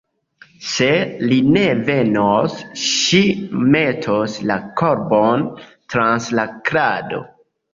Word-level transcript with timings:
Se 0.69 0.85
li 1.31 1.35
ne 1.57 1.65
venos, 1.89 2.55
ŝi 2.85 3.21
metos 3.75 4.39
la 4.53 4.59
korbon 4.81 5.47
trans 5.95 6.33
la 6.41 6.47
krado. 6.73 7.23